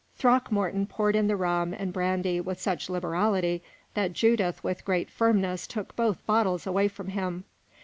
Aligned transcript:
Throckmorton 0.15 0.87
poured 0.87 1.15
in 1.15 1.27
the 1.27 1.35
rum 1.35 1.75
and 1.77 1.93
brandy 1.93 2.41
with 2.41 2.59
such 2.59 2.89
liberality 2.89 3.61
that 3.93 4.13
Judith 4.13 4.63
with 4.63 4.83
great 4.83 5.11
firmness 5.11 5.67
took 5.67 5.95
both 5.95 6.25
bottles 6.25 6.65
away 6.65 6.87
from 6.87 7.09
him. 7.09 7.43